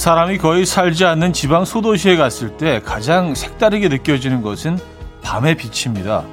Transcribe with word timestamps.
사람이 0.00 0.38
거의 0.38 0.64
살지 0.64 1.04
않는 1.04 1.34
지방 1.34 1.66
소도시에 1.66 2.16
갔을 2.16 2.56
때 2.56 2.80
가장 2.82 3.34
색다르게 3.34 3.88
느껴지는 3.88 4.40
것은 4.40 4.78
밤의 5.20 5.58
빛입니다. 5.58 6.24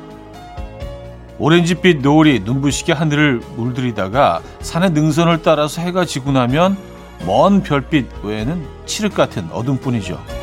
오렌지빛 1.37 1.97
노을이 1.97 2.39
눈부시게 2.45 2.93
하늘을 2.93 3.41
물들이다가 3.57 4.39
산의 4.61 4.91
능선을 4.91 5.41
따라서 5.41 5.81
해가 5.81 6.05
지고 6.05 6.31
나면 6.31 6.77
먼 7.25 7.61
별빛 7.61 8.07
외에는 8.23 8.65
칠흑 8.85 9.13
같은 9.13 9.49
어둠뿐이죠. 9.51 10.36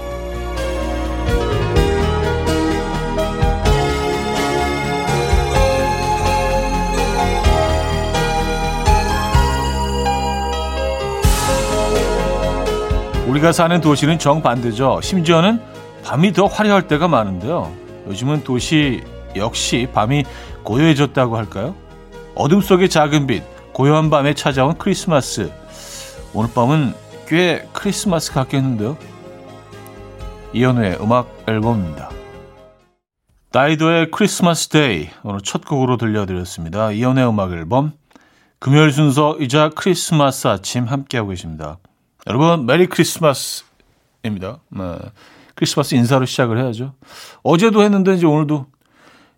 우리가 13.34 13.50
사는 13.50 13.80
도시는 13.80 14.20
정반대죠. 14.20 15.00
심지어는 15.02 15.60
밤이 16.04 16.32
더 16.32 16.46
화려할 16.46 16.86
때가 16.86 17.08
많은데요. 17.08 17.74
요즘은 18.06 18.44
도시 18.44 19.02
역시 19.34 19.88
밤이 19.92 20.24
고요해졌다고 20.62 21.36
할까요? 21.36 21.74
어둠 22.36 22.60
속의 22.60 22.88
작은 22.88 23.26
빛, 23.26 23.42
고요한 23.72 24.08
밤에 24.08 24.34
찾아온 24.34 24.78
크리스마스. 24.78 25.50
오늘 26.32 26.48
밤은 26.54 26.94
꽤 27.26 27.66
크리스마스 27.72 28.32
같겠는데요. 28.32 28.96
이현우의 30.52 30.98
음악 31.00 31.28
앨범입니다. 31.48 32.10
다이도의 33.50 34.12
Christmas 34.12 34.68
Day 34.68 35.08
오늘 35.24 35.40
첫 35.40 35.64
곡으로 35.64 35.96
들려드렸습니다. 35.96 36.92
이현우의 36.92 37.28
음악 37.28 37.50
앨범 37.50 37.94
금요일 38.60 38.92
순서이자 38.92 39.70
크리스마스 39.70 40.46
아침 40.46 40.84
함께하고 40.84 41.30
계십니다. 41.30 41.78
여러분 42.26 42.66
메리 42.66 42.86
크리스마스입니다. 42.86 44.58
네. 44.70 44.98
크리스마스 45.54 45.94
인사로 45.94 46.26
시작을 46.26 46.58
해야죠. 46.58 46.94
어제도 47.42 47.82
했는데 47.82 48.14
이제 48.14 48.26
오늘도 48.26 48.66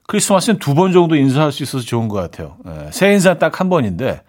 크리스마스는 0.06 0.58
두 0.60 0.74
번 0.74 0.92
정도 0.92 1.16
인사할 1.16 1.50
수 1.52 1.62
있어서 1.62 1.84
좋은 1.84 2.08
것 2.08 2.16
같아요. 2.16 2.56
네. 2.64 2.90
새 2.92 3.12
인사 3.12 3.34
딱 3.38 3.60
한 3.60 3.68
번인데 3.68 4.22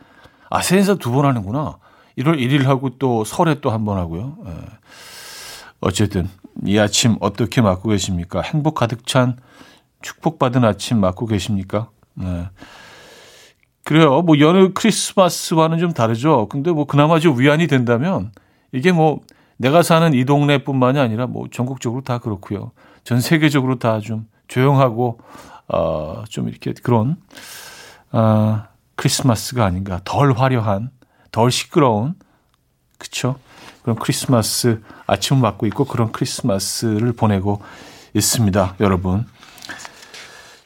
아 0.50 0.62
새 0.62 0.78
인사 0.78 0.96
두 0.96 1.12
번 1.12 1.26
하는구나. 1.26 1.78
1월 2.18 2.40
1일 2.40 2.64
하고 2.64 2.90
또 2.98 3.24
설에 3.24 3.62
또 3.62 3.70
한 3.70 3.86
번 3.86 3.98
하고요. 3.98 4.38
네. 4.44 4.52
어쨌든 5.80 6.28
이 6.66 6.80
아침 6.80 7.18
어떻게 7.20 7.62
맞고 7.62 7.90
계십니까? 7.90 8.42
행복 8.42 8.74
가득 8.76 9.06
찬 9.06 9.38
축복받은 10.02 10.64
아침 10.66 11.00
맞고 11.00 11.28
계십니까? 11.28 11.90
네. 12.16 12.50
그래요. 13.84 14.22
뭐 14.24 14.40
여느 14.40 14.74
크리스마스와는 14.74 15.78
좀 15.78 15.94
다르죠. 15.94 16.48
근데 16.50 16.72
뭐 16.72 16.86
그나마 16.86 17.20
좀 17.20 17.40
위안이 17.40 17.68
된다면 17.68 18.32
이게 18.78 18.92
뭐 18.92 19.22
내가 19.58 19.82
사는 19.82 20.14
이 20.14 20.24
동네뿐만이 20.26 21.00
아니라 21.00 21.28
뭐 21.28 21.48
전국적으로 21.52 22.04
다 22.04 22.20
그렇고요. 22.20 22.72
전 23.04 23.20
세계적으로 23.22 23.80
다 23.80 24.00
좀 24.00 24.28
조용하고 24.48 25.20
어, 25.68 26.24
좀 26.30 26.48
이렇게 26.48 26.74
그런 26.82 27.18
어, 28.12 28.64
크리스마스가 28.96 29.66
아닌가. 29.66 30.00
덜 30.06 30.32
화려한, 30.34 30.92
덜 31.32 31.52
시끄러운 31.52 32.16
그쵸? 32.98 33.36
그런 33.84 33.98
크리스마스 33.98 34.82
아침을 35.06 35.42
맞고 35.42 35.66
있고 35.68 35.86
그런 35.86 36.12
크리스마스를 36.12 37.14
보내고 37.14 37.62
있습니다, 38.14 38.76
여러분. 38.80 39.26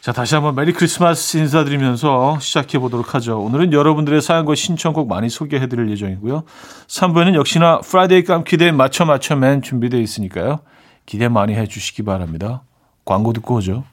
자, 0.01 0.11
다시 0.11 0.33
한번 0.33 0.55
Merry 0.55 0.73
Christmas 0.73 1.37
인사드리면서 1.37 2.39
시작해 2.39 2.79
보도록 2.79 3.13
하죠. 3.13 3.39
오늘은 3.39 3.71
여러분들의 3.71 4.19
사연과 4.19 4.55
신청곡 4.55 5.07
많이 5.07 5.29
소개해 5.29 5.67
드릴 5.67 5.91
예정이고요. 5.91 6.43
3부에는 6.87 7.35
역시나 7.35 7.81
Friday 7.81 8.23
깜퀴데이 8.23 8.71
맞춰 8.71 9.05
맞춰 9.05 9.35
man 9.35 9.61
준비되어 9.61 9.99
있으니까요. 9.99 10.61
기대 11.05 11.27
많이 11.27 11.53
해 11.53 11.67
주시기 11.67 12.01
바랍니다. 12.01 12.63
광고 13.05 13.31
듣고 13.31 13.57
오죠. 13.57 13.83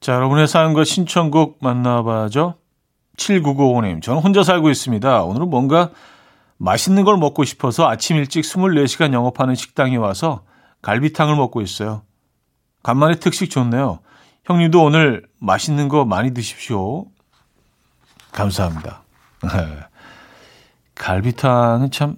자, 0.00 0.14
여러분의 0.14 0.48
사연과 0.48 0.84
신청곡 0.84 1.58
만나봐죠. 1.60 2.54
7995님, 3.18 4.02
저는 4.02 4.22
혼자 4.22 4.42
살고 4.42 4.70
있습니다. 4.70 5.24
오늘은 5.24 5.50
뭔가 5.50 5.90
맛있는 6.56 7.04
걸 7.04 7.18
먹고 7.18 7.44
싶어서 7.44 7.86
아침 7.86 8.16
일찍 8.16 8.40
24시간 8.40 9.12
영업하는 9.12 9.54
식당에 9.54 9.96
와서 9.96 10.42
갈비탕을 10.80 11.36
먹고 11.36 11.60
있어요. 11.60 12.02
간만에 12.82 13.16
특식 13.16 13.50
좋네요. 13.50 14.00
형님도 14.44 14.82
오늘 14.82 15.28
맛있는 15.38 15.88
거 15.88 16.06
많이 16.06 16.32
드십시오. 16.32 17.04
감사합니다. 18.32 19.02
갈비탕은 20.94 21.90
참 21.90 22.16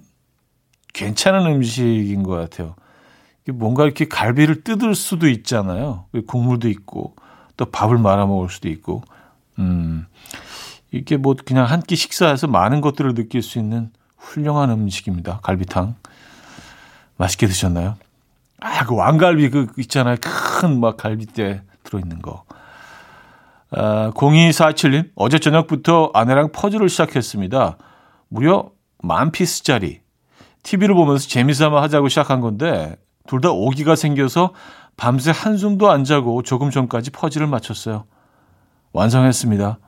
괜찮은 0.93 1.47
음식인 1.47 2.23
것 2.23 2.31
같아요. 2.37 2.75
뭔가 3.51 3.83
이렇게 3.83 4.07
갈비를 4.07 4.63
뜯을 4.63 4.95
수도 4.95 5.27
있잖아요. 5.27 6.05
국물도 6.27 6.69
있고 6.69 7.15
또 7.57 7.65
밥을 7.65 7.97
말아 7.97 8.25
먹을 8.25 8.49
수도 8.49 8.69
있고, 8.69 9.03
음, 9.59 10.05
이게 10.91 11.17
뭐 11.17 11.35
그냥 11.45 11.65
한 11.65 11.81
끼 11.81 11.95
식사해서 11.95 12.47
많은 12.47 12.81
것들을 12.81 13.13
느낄 13.15 13.41
수 13.41 13.59
있는 13.59 13.91
훌륭한 14.17 14.69
음식입니다. 14.71 15.39
갈비탕 15.43 15.95
맛있게 17.17 17.47
드셨나요? 17.47 17.95
아, 18.61 18.85
그 18.85 18.95
왕갈비 18.95 19.49
그 19.49 19.67
있잖아요. 19.77 20.15
큰 20.21 20.79
막 20.79 20.97
갈비뼈 20.97 21.55
들어있는 21.83 22.21
거. 22.21 22.43
아, 23.71 24.11
0247님, 24.15 25.09
어제 25.15 25.39
저녁부터 25.39 26.11
아내랑 26.13 26.51
퍼즐을 26.51 26.89
시작했습니다. 26.89 27.77
무려 28.29 28.69
만 29.01 29.31
피스짜리. 29.31 30.01
TV를 30.63 30.95
보면서 30.95 31.27
재미삼아 31.27 31.81
하자고 31.81 32.07
시작한 32.07 32.39
건데, 32.39 32.95
둘 33.27 33.41
다 33.41 33.51
오기가 33.51 33.95
생겨서 33.95 34.53
밤새 34.97 35.31
한숨도 35.31 35.89
안 35.89 36.03
자고 36.03 36.43
조금 36.43 36.71
전까지 36.71 37.11
퍼즐을 37.11 37.47
맞췄어요. 37.47 38.05
완성했습니다. 38.91 39.79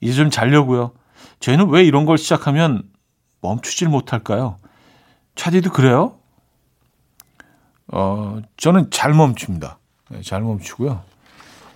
이제 0.00 0.14
좀 0.14 0.30
자려고요. 0.30 0.92
저희는 1.40 1.68
왜 1.68 1.84
이런 1.84 2.06
걸 2.06 2.18
시작하면 2.18 2.84
멈추질 3.40 3.88
못할까요? 3.88 4.56
차디도 5.34 5.72
그래요? 5.72 6.16
어, 7.88 8.40
저는 8.56 8.90
잘 8.90 9.12
멈춥니다. 9.12 9.78
네, 10.10 10.22
잘 10.22 10.42
멈추고요. 10.42 11.02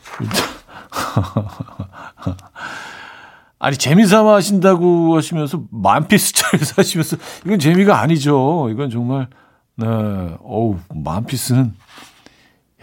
아니, 3.58 3.76
재미삼아 3.76 4.34
하신다고 4.34 5.16
하시면서 5.16 5.64
만 5.70 6.06
피스짜리 6.06 6.64
사시면서 6.64 7.16
이건 7.46 7.58
재미가 7.58 7.98
아니죠. 7.98 8.68
이건 8.70 8.90
정말 8.90 9.28
네. 9.76 9.86
어우, 9.86 10.78
만피스는, 10.94 11.74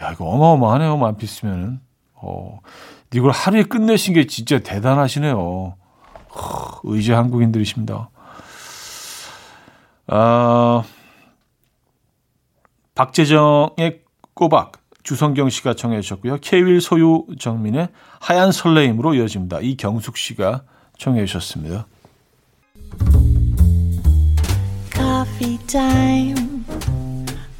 야, 0.02 0.12
이거 0.12 0.24
어마어마하네요, 0.26 0.96
만피스면은. 0.96 1.80
어, 2.14 2.58
이걸 3.14 3.30
하루에 3.30 3.62
끝내신 3.62 4.14
게 4.14 4.26
진짜 4.26 4.58
대단하시네요. 4.58 5.76
허, 6.34 6.80
의지 6.84 7.12
한국인들이십니다. 7.12 8.10
아, 10.08 10.82
박재정의 12.94 14.00
꼬박, 14.34 14.72
주성경 15.02 15.48
씨가 15.48 15.74
청해 15.74 16.00
주셨고요. 16.00 16.38
케윌 16.40 16.80
소유 16.80 17.26
정민의 17.38 17.88
하얀 18.20 18.52
설레임으로 18.52 19.14
이어집니다. 19.14 19.60
이경숙 19.60 20.16
씨가 20.16 20.62
청해 20.98 21.24
주셨습니다. 21.26 21.86
Coffee. 24.94 26.41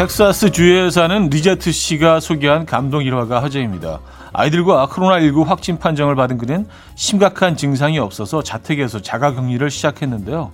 텍사스 0.00 0.50
주에 0.52 0.88
사는 0.88 1.28
리제트 1.28 1.72
씨가 1.72 2.20
소개한 2.20 2.64
감동 2.64 3.04
일화가 3.04 3.42
화제입니다. 3.42 4.00
아이들과 4.32 4.86
코로나19 4.86 5.44
확진 5.44 5.78
판정을 5.78 6.14
받은 6.14 6.38
그는 6.38 6.66
심각한 6.94 7.54
증상이 7.54 7.98
없어서 7.98 8.42
자택에서 8.42 9.02
자가격리를 9.02 9.68
시작했는데요. 9.68 10.52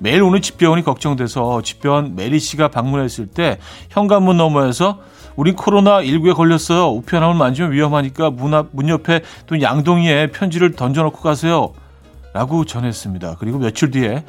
매일 0.00 0.24
오는 0.24 0.42
집배원이 0.42 0.82
걱정돼서 0.82 1.62
집배원 1.62 2.16
메리 2.16 2.40
씨가 2.40 2.72
방문했을 2.72 3.28
때 3.28 3.58
현관문 3.90 4.36
너머에서 4.36 4.98
우린 5.36 5.54
코로나19에 5.54 6.34
걸렸어요. 6.34 6.88
우편함을 6.88 7.36
만지면 7.36 7.70
위험하니까 7.70 8.30
문, 8.30 8.52
앞, 8.52 8.70
문 8.72 8.88
옆에 8.88 9.20
또 9.46 9.62
양동이에 9.62 10.32
편지를 10.32 10.72
던져놓고 10.72 11.20
가세요. 11.20 11.72
라고 12.32 12.64
전했습니다. 12.64 13.36
그리고 13.38 13.58
며칠 13.58 13.92
뒤에 13.92 14.24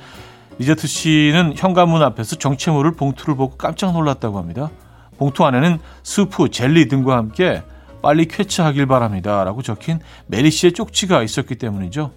리제트 0.59 0.87
씨는 0.87 1.53
현관문 1.55 2.03
앞에서 2.03 2.35
정체모를 2.35 2.91
봉투를 2.91 3.35
보고 3.35 3.57
깜짝 3.57 3.93
놀랐다고 3.93 4.37
합니다. 4.37 4.69
봉투 5.17 5.45
안에는 5.45 5.79
스프, 6.03 6.49
젤리 6.49 6.89
등과 6.89 7.15
함께 7.17 7.63
빨리 8.01 8.25
쾌차하길 8.25 8.85
바랍니다. 8.85 9.43
라고 9.43 9.61
적힌 9.61 9.99
메리 10.27 10.51
씨의 10.51 10.73
쪽지가 10.73 11.23
있었기 11.23 11.55
때문이죠. 11.55 12.11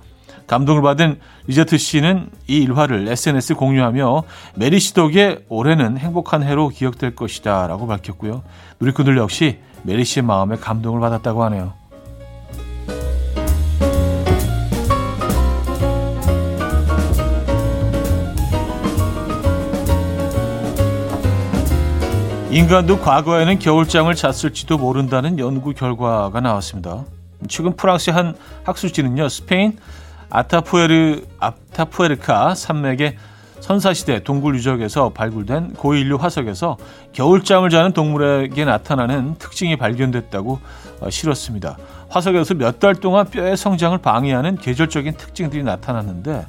감동을 0.48 0.82
받은 0.82 1.20
리제트 1.46 1.78
씨는 1.78 2.30
이 2.48 2.58
일화를 2.58 3.08
SNS에 3.08 3.54
공유하며 3.54 4.24
메리 4.56 4.80
씨 4.80 4.92
덕에 4.92 5.44
올해는 5.48 5.96
행복한 5.98 6.42
해로 6.42 6.68
기억될 6.68 7.14
것이다 7.14 7.68
라고 7.68 7.86
밝혔고요. 7.86 8.42
누리꾼들 8.80 9.16
역시 9.18 9.60
메리 9.84 10.04
씨의 10.04 10.24
마음에 10.24 10.56
감동을 10.56 11.00
받았다고 11.00 11.44
하네요. 11.44 11.81
인간도 22.52 23.00
과거에는 23.00 23.58
겨울잠을 23.58 24.14
잤을지도 24.14 24.76
모른다는 24.76 25.38
연구 25.38 25.72
결과가 25.72 26.38
나왔습니다. 26.40 27.04
최근 27.48 27.74
프랑스의 27.74 28.14
한 28.14 28.34
학술지는요, 28.64 29.30
스페인 29.30 29.78
아타푸에르, 30.28 31.22
아타푸에르카 31.38 32.54
산맥의 32.54 33.16
선사시대 33.60 34.22
동굴 34.24 34.54
유적에서 34.56 35.10
발굴된 35.14 35.74
고인류 35.74 36.16
화석에서 36.16 36.76
겨울잠을 37.14 37.70
자는 37.70 37.92
동물에게 37.92 38.66
나타나는 38.66 39.36
특징이 39.38 39.76
발견됐다고 39.76 40.60
어, 41.00 41.08
실었습니다. 41.08 41.78
화석에서 42.10 42.52
몇 42.54 42.80
달 42.80 42.94
동안 42.96 43.30
뼈의 43.30 43.56
성장을 43.56 43.96
방해하는 43.96 44.56
계절적인 44.58 45.14
특징들이 45.14 45.62
나타났는데 45.62 46.44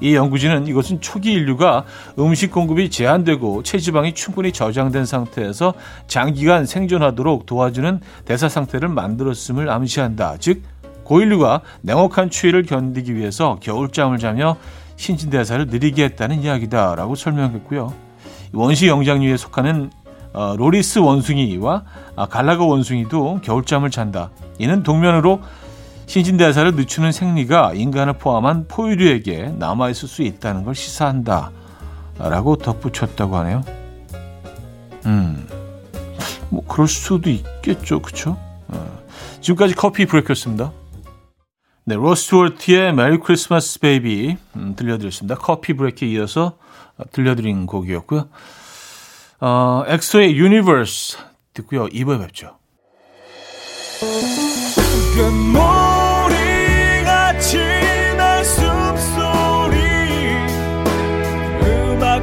이 0.00 0.14
연구진은 0.14 0.66
이것은 0.66 1.00
초기 1.00 1.32
인류가 1.32 1.84
음식 2.18 2.50
공급이 2.50 2.90
제한되고 2.90 3.62
체지방이 3.62 4.14
충분히 4.14 4.52
저장된 4.52 5.04
상태에서 5.04 5.74
장기간 6.06 6.66
생존하도록 6.66 7.46
도와주는 7.46 8.00
대사 8.24 8.48
상태를 8.48 8.88
만들었음을 8.88 9.70
암시한다. 9.70 10.36
즉 10.38 10.62
고인류가 11.04 11.62
냉혹한 11.82 12.30
추위를 12.30 12.62
견디기 12.62 13.16
위해서 13.16 13.58
겨울잠을 13.60 14.18
자며 14.18 14.56
신진대사를 14.96 15.66
느리게 15.66 16.04
했다는 16.04 16.42
이야기다라고 16.42 17.14
설명했고요. 17.14 17.92
원시 18.52 18.86
영장류에 18.86 19.36
속하는 19.36 19.90
어, 20.32 20.54
로리스 20.56 21.00
원숭이와 21.00 21.82
아, 22.14 22.26
갈라고 22.26 22.64
원숭이도 22.64 23.40
겨울잠을 23.42 23.90
잔다. 23.90 24.30
이는 24.58 24.82
동면으로 24.82 25.40
신진대사를 26.10 26.74
늦추는 26.74 27.12
생리가 27.12 27.72
인간을 27.72 28.14
포함한 28.14 28.66
포유류에게 28.66 29.54
남아있을 29.56 30.08
수 30.08 30.22
있다는 30.22 30.64
걸 30.64 30.74
시사한다. 30.74 31.52
라고 32.18 32.56
덧붙였다고 32.56 33.36
하네요. 33.36 33.62
음, 35.06 35.46
뭐, 36.48 36.66
그럴 36.66 36.88
수도 36.88 37.30
있겠죠. 37.30 38.02
그쵸? 38.02 38.36
어. 38.66 38.98
지금까지 39.40 39.76
coffee 39.76 40.04
break였습니다. 40.04 40.72
네, 41.84 41.94
로드 41.94 42.21
스튜어트의 42.21 42.92
Merry 42.92 43.18
Christmas 43.20 43.78
Baby 43.78 44.36
음, 44.56 44.74
들려드렸습니다. 44.74 45.36
coffee 45.36 45.74
break에 45.74 46.08
이어서 46.08 46.58
들려드린 47.12 47.66
곡이었고요. 47.66 48.28
어, 49.42 49.84
엑소의 49.86 50.36
Universe 50.36 51.18
듣고요. 51.54 51.86
2부에 51.86 52.18
뵙죠. 52.18 52.58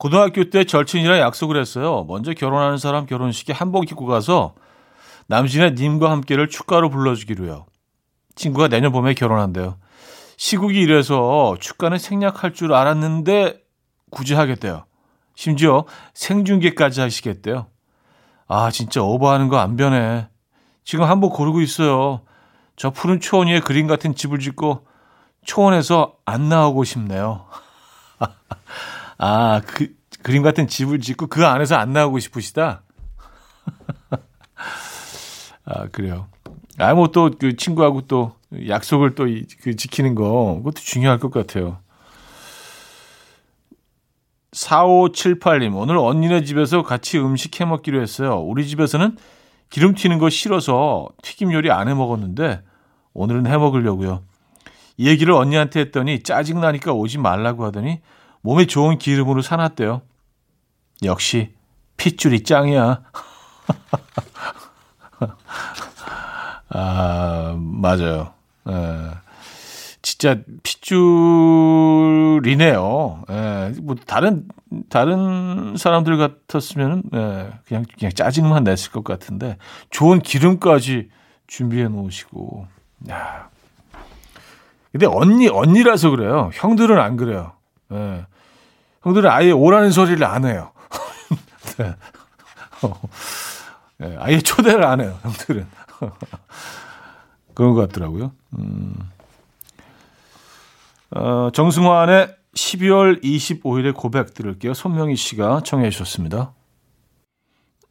고등학교 0.00 0.48
때 0.48 0.64
절친이랑 0.64 1.18
약속을 1.18 1.60
했어요. 1.60 2.06
먼저 2.08 2.32
결혼하는 2.32 2.78
사람 2.78 3.04
결혼식에 3.04 3.52
한복 3.52 3.92
입고 3.92 4.06
가서 4.06 4.54
남진의 5.26 5.74
님과 5.74 6.10
함께를 6.10 6.48
축가로 6.48 6.88
불러주기로요. 6.88 7.66
친구가 8.34 8.68
내년 8.68 8.92
봄에 8.92 9.12
결혼한대요. 9.12 9.76
시국이 10.38 10.80
이래서 10.80 11.54
축가는 11.60 11.98
생략할 11.98 12.54
줄 12.54 12.72
알았는데 12.72 13.60
굳이 14.10 14.32
하겠대요. 14.32 14.86
심지어 15.34 15.84
생중계까지 16.14 17.02
하시겠대요. 17.02 17.66
아 18.48 18.70
진짜 18.70 19.02
오버하는 19.02 19.48
거 19.50 19.58
안 19.58 19.76
변해. 19.76 20.28
지금 20.82 21.04
한복 21.04 21.34
고르고 21.34 21.60
있어요. 21.60 22.22
저 22.74 22.88
푸른 22.88 23.20
초원 23.20 23.48
위에 23.48 23.60
그림 23.60 23.86
같은 23.86 24.14
집을 24.14 24.38
짓고 24.38 24.86
초원에서 25.44 26.14
안 26.24 26.48
나오고 26.48 26.84
싶네요. 26.84 27.44
아, 29.22 29.60
그, 29.66 29.94
그림 30.22 30.42
같은 30.42 30.66
집을 30.66 31.00
짓고 31.00 31.26
그 31.26 31.46
안에서 31.46 31.76
안 31.76 31.92
나오고 31.92 32.18
싶으시다? 32.20 32.82
아, 35.66 35.86
그래요. 35.88 36.28
아, 36.78 36.94
뭐 36.94 37.08
또 37.08 37.30
그 37.38 37.54
친구하고 37.56 38.02
또 38.02 38.32
약속을 38.66 39.14
또그 39.14 39.76
지키는 39.76 40.14
거, 40.14 40.54
그것도 40.58 40.76
중요할 40.80 41.18
것 41.18 41.30
같아요. 41.30 41.78
4578님, 44.52 45.76
오늘 45.76 45.98
언니네 45.98 46.44
집에서 46.44 46.82
같이 46.82 47.18
음식 47.18 47.60
해 47.60 47.66
먹기로 47.66 48.00
했어요. 48.00 48.40
우리 48.40 48.66
집에서는 48.66 49.16
기름 49.68 49.94
튀는 49.94 50.18
거 50.18 50.30
싫어서 50.30 51.08
튀김 51.22 51.52
요리 51.52 51.70
안 51.70 51.88
해 51.88 51.94
먹었는데 51.94 52.62
오늘은 53.12 53.46
해 53.46 53.56
먹으려고요. 53.58 54.22
이 54.96 55.08
얘기를 55.08 55.34
언니한테 55.34 55.80
했더니 55.80 56.22
짜증나니까 56.22 56.92
오지 56.94 57.18
말라고 57.18 57.64
하더니 57.66 58.00
몸에 58.42 58.66
좋은 58.66 58.98
기름으로 58.98 59.42
사놨대요. 59.42 60.02
역시 61.04 61.54
핏줄이 61.96 62.42
짱이야. 62.42 63.02
아, 66.70 67.54
맞아요. 67.58 68.32
에, 68.68 68.72
진짜 70.02 70.36
핏줄이네요. 70.62 72.44
에, 73.28 73.72
뭐 73.82 73.96
다른 74.06 74.48
다른 74.88 75.76
사람들 75.76 76.16
같았으면 76.16 77.02
예, 77.12 77.50
그냥 77.66 77.84
그냥 77.98 78.12
짜증만 78.14 78.64
냈을 78.64 78.92
것 78.92 79.04
같은데 79.04 79.58
좋은 79.90 80.20
기름까지 80.20 81.10
준비해 81.46 81.88
놓으시고 81.88 82.66
야. 83.10 83.50
근데 84.92 85.06
언니 85.06 85.48
언니라서 85.48 86.10
그래요. 86.10 86.50
형들은 86.54 86.98
안 86.98 87.16
그래요. 87.16 87.52
예. 87.92 88.26
형들은 89.02 89.30
아예 89.30 89.50
오라는 89.50 89.90
소리를 89.90 90.22
안 90.24 90.44
해요. 90.44 90.72
네. 91.78 91.94
어. 92.82 93.00
예, 94.02 94.16
아예 94.18 94.40
초대를 94.40 94.84
안 94.84 95.00
해요. 95.00 95.18
형들은 95.22 95.66
그런 97.54 97.74
것 97.74 97.88
같더라고요. 97.88 98.32
음. 98.58 98.94
어, 101.10 101.50
정승환의 101.52 102.36
12월 102.54 103.22
25일의 103.22 103.94
고백 103.94 104.34
들을게요. 104.34 104.74
손명희 104.74 105.16
씨가 105.16 105.62
청해 105.64 105.90
주셨습니다. 105.90 106.52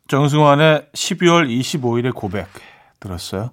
정승환의 0.07 0.89
12월 0.93 1.49
25일의 1.49 2.13
고백 2.13 2.47
들었어요. 2.99 3.51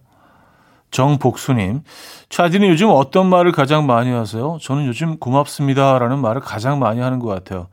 정복수님, 0.90 1.82
차디는 2.28 2.68
요즘 2.68 2.88
어떤 2.90 3.28
말을 3.28 3.52
가장 3.52 3.86
많이 3.86 4.10
하세요? 4.10 4.58
저는 4.62 4.86
요즘 4.86 5.18
고맙습니다라는 5.18 6.18
말을 6.18 6.40
가장 6.40 6.78
많이 6.78 7.00
하는 7.00 7.18
것 7.18 7.28
같아요. 7.28 7.68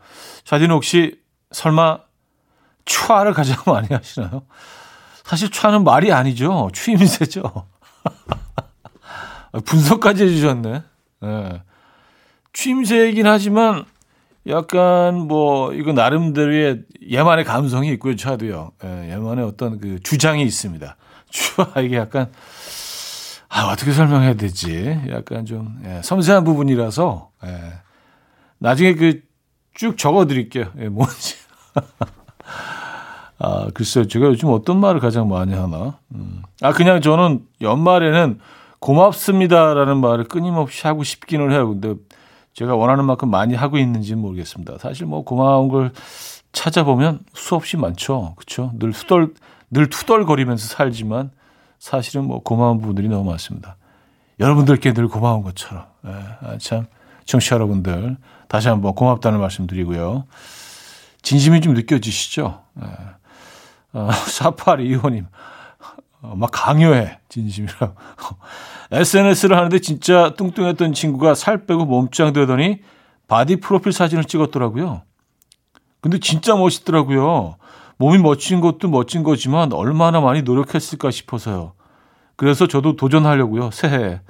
차디는 0.46 0.76
혹시 0.76 1.20
설마 1.52 2.00
추아를 2.86 3.34
가장 3.34 3.58
많이 3.66 3.88
하시나요? 3.90 4.44
사실 5.24 5.50
차는 5.50 5.84
말이 5.84 6.12
아니죠. 6.12 6.70
추임새죠. 6.74 7.44
분석까지 9.66 10.24
해주셨네. 10.24 10.84
네. 11.22 11.62
추임새이긴 12.52 13.26
하지만 13.26 13.86
약간 14.48 15.16
뭐 15.16 15.74
이거 15.74 15.94
나름대로의 15.94 16.84
얘만의 17.12 17.46
감성이 17.46 17.92
있고요. 17.94 18.16
차도요. 18.16 18.72
예, 18.84 19.12
얘만의 19.12 19.46
어떤 19.46 19.80
그 19.80 20.00
주장이 20.02 20.44
있습니다. 20.44 20.96
추아 21.30 21.82
이게 21.82 21.98
약간 21.98 22.32
아 23.56 23.68
어떻게 23.72 23.92
설명해야 23.92 24.34
되지? 24.34 25.00
약간 25.10 25.46
좀 25.46 25.80
예, 25.86 26.02
섬세한 26.04 26.44
부분이라서 26.44 27.30
예. 27.46 27.74
나중에 28.60 28.96
그 28.96 29.22
쭉 29.76 29.98
적어 29.98 30.26
드릴게요. 30.26 30.66
예, 30.80 30.88
뭔지. 30.88 31.36
아 33.40 33.68
글쎄요, 33.74 34.08
제가 34.08 34.28
요즘 34.28 34.50
어떤 34.50 34.80
말을 34.80 35.00
가장 35.02 35.28
많이 35.28 35.54
하나? 35.54 35.98
음. 36.14 36.44
아 36.62 36.72
그냥 36.72 37.02
저는 37.02 37.42
연말에는 37.62 38.40
고맙습니다라는 38.80 39.98
말을 39.98 40.26
끊임없이 40.26 40.86
하고 40.86 41.04
싶기는 41.04 41.52
해요. 41.52 41.68
근데 41.70 41.96
제가 42.54 42.76
원하는 42.76 43.06
만큼 43.06 43.30
많이 43.32 43.56
하고 43.56 43.78
있는지는 43.78 44.22
모르겠습니다. 44.22 44.78
사실 44.78 45.08
뭐 45.08 45.24
고마운 45.24 45.70
걸 45.70 45.92
찾아보면 46.52 47.22
수없이 47.34 47.76
많죠. 47.78 48.36
그렇죠? 48.38 48.72
늘 48.78 48.92
투덜 48.92 49.34
늘 49.72 49.90
투덜거리면서 49.90 50.68
살지만 50.68 51.32
사실은 51.84 52.24
뭐 52.24 52.42
고마운 52.42 52.80
부분들이 52.80 53.10
너무 53.10 53.30
많습니다. 53.30 53.76
여러분들께 54.40 54.94
늘 54.94 55.10
고마운 55.10 55.44
것처럼. 55.44 55.86
예, 56.06 56.12
아, 56.12 56.58
참 56.58 56.86
청취자 57.26 57.56
여러분들 57.56 58.16
다시 58.48 58.70
한번 58.70 58.96
고맙다는 58.96 59.38
말씀 59.42 59.68
드리고요. 59.68 60.24
진심이 61.24 61.60
좀 61.60 61.74
느껴지시죠? 61.74 62.64
예. 62.82 62.88
어, 63.92 64.10
사파리 64.32 64.88
이호님 64.88 65.28
어, 66.22 66.36
막 66.38 66.52
강요해 66.54 67.20
진심이라고. 67.28 67.96
SNS를 68.90 69.58
하는데 69.58 69.78
진짜 69.80 70.34
뚱뚱했던 70.38 70.94
친구가 70.94 71.36
살 71.36 71.66
빼고 71.66 71.84
몸짱 71.84 72.32
되더니 72.32 72.80
body 73.28 73.58
프로필 73.58 73.92
사진을 73.92 74.24
찍었더라고요. 74.24 75.02
근데 76.00 76.18
진짜 76.18 76.56
멋있더라고요. 76.56 77.58
몸이 77.98 78.18
멋진 78.18 78.62
것도 78.62 78.90
멋진 78.90 79.24
거지만 79.24 79.74
얼마나 79.74 80.22
많이 80.22 80.42
노력했을까 80.42 81.12
싶어서요. 81.12 81.74
그래서 82.36 82.68
저도 82.68 82.96
도전하려고요. 82.96 83.72
새해. 83.72 84.22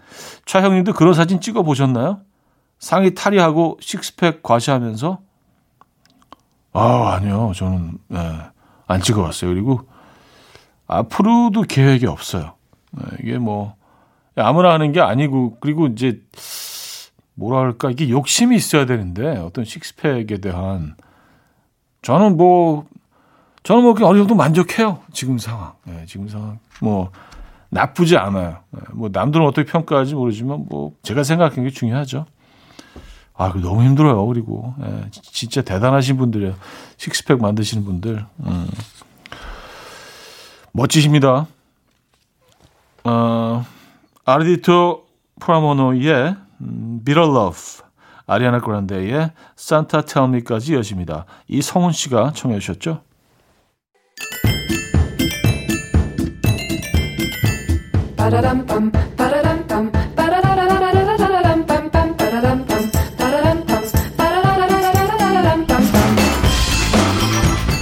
차 0.46 0.62
형님도 0.62 0.94
그런 0.94 1.14
사진 1.14 1.40
찍어 1.40 1.64
보셨나요? 1.64 2.22
상의 2.80 3.16
탈의하고 3.16 3.78
six-pack 3.80 4.44
과시하면서? 4.44 5.20
아, 6.74 7.14
아니요. 7.14 7.54
저는 7.56 7.98
네, 8.10 8.20
안 8.88 9.02
찍어 9.02 9.24
봤어요. 9.24 9.52
그리고 9.52 9.88
앞으로도 10.88 11.62
계획이 11.64 12.06
없어요. 12.08 12.54
네, 12.92 13.04
이게 13.22 13.38
뭐 13.38 13.76
아무나 14.36 14.74
하는 14.74 14.92
게 14.92 15.00
아니고 15.00 15.58
그리고 15.60 15.88
이제 15.88 16.22
뭐랄까 17.36 17.90
이게 17.90 18.10
욕심이 18.10 18.56
있어야 18.56 18.86
되는데 18.86 19.38
어떤 19.38 19.66
식스팩에 19.66 20.40
대한 20.42 20.96
저는 22.02 22.38
뭐 22.38 22.86
저는 23.64 23.84
뭐 23.84 23.96
어느 24.08 24.18
정도 24.18 24.36
만족해요 24.36 25.00
지금 25.12 25.38
상황 25.38 25.74
네, 25.86 26.06
지금 26.06 26.28
상황 26.28 26.60
뭐 26.82 27.12
나쁘지 27.70 28.18
않아요 28.18 28.58
네, 28.72 28.80
뭐 28.94 29.10
남들은 29.12 29.46
어떻게 29.46 29.70
평가할지 29.70 30.16
모르지만 30.16 30.66
뭐 30.70 30.94
제가 31.04 31.24
생각하는 31.24 31.64
게 31.64 31.70
중요하죠 31.74 32.26
아 33.36 33.52
너무 33.54 33.84
힘들어요 33.84 34.26
그리고 34.28 34.74
네, 34.78 35.06
진짜 35.12 35.62
대단하신 35.62 36.18
분들이에요 36.18 36.56
식스팩 36.98 37.42
만드시는 37.42 37.86
분들 37.86 38.26
음. 38.46 38.68
멋지십니다 40.74 41.48
어. 43.04 43.66
아르디토 44.26 45.06
프라모노의 45.40 46.36
Bitter 47.04 47.30
Love, 47.30 47.86
아리아나 48.26 48.60
그란데의 48.62 49.32
Santa 49.58 50.02
Tell 50.02 50.30
Me까지 50.30 50.74
이어집니다. 50.74 51.26
이성훈 51.48 51.92
씨가 51.92 52.32
청해 52.34 52.60
주셨죠? 52.60 53.02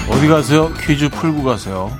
어디 0.10 0.28
가세요? 0.28 0.74
퀴즈 0.80 1.10
풀고 1.10 1.44
가세요. 1.44 1.92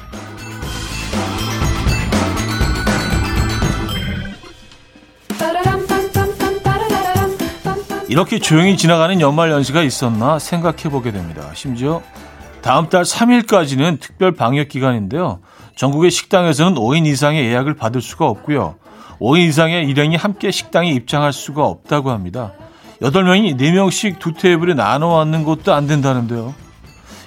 이렇게 8.08 8.40
조용히 8.40 8.76
지나가는 8.76 9.22
연말 9.22 9.52
연시가 9.52 9.84
있었나 9.84 10.40
생각해 10.40 10.90
보게 10.90 11.12
됩니다. 11.12 11.52
심지어 11.54 12.02
다음 12.62 12.90
달 12.90 13.04
3일까지는 13.04 14.00
특별 14.00 14.34
방역 14.34 14.70
기간인데요. 14.70 15.40
전국의 15.76 16.12
식당에서는 16.12 16.76
5인 16.76 17.08
이상의 17.08 17.46
예약을 17.46 17.76
받을 17.76 18.02
수가 18.02 18.28
없고요. 18.28 18.76
5인 19.20 19.48
이상의 19.48 19.88
일행이 19.88 20.16
함께 20.16 20.52
식당에 20.52 20.92
입장할 20.92 21.34
수가 21.34 21.66
없다고 21.66 22.12
합니다. 22.12 22.54
8명이 23.02 23.58
4명씩 23.58 24.20
두 24.20 24.34
테이블에 24.34 24.76
나눠 24.76 25.20
앉는 25.22 25.44
것도 25.44 25.74
안 25.74 25.88
된다는데요. 25.88 26.54